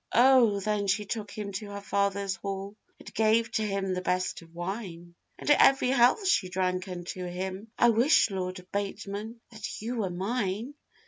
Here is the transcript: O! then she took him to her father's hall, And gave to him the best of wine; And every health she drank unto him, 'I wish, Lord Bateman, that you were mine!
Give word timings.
O! 0.15 0.59
then 0.59 0.87
she 0.87 1.05
took 1.05 1.29
him 1.29 1.51
to 1.51 1.69
her 1.69 1.79
father's 1.79 2.37
hall, 2.37 2.75
And 2.97 3.13
gave 3.13 3.51
to 3.51 3.61
him 3.61 3.93
the 3.93 4.01
best 4.01 4.41
of 4.41 4.51
wine; 4.55 5.13
And 5.37 5.47
every 5.51 5.89
health 5.89 6.27
she 6.27 6.49
drank 6.49 6.87
unto 6.87 7.23
him, 7.23 7.67
'I 7.77 7.89
wish, 7.89 8.31
Lord 8.31 8.65
Bateman, 8.71 9.39
that 9.51 9.79
you 9.79 9.97
were 9.97 10.09
mine! 10.09 10.73